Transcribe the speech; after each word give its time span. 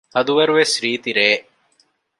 ހަދުވަރުވެސް 0.15 0.75
ރީތި 0.83 1.11
ރެއެއް 1.17 1.47